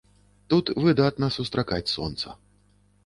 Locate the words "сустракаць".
1.37-1.93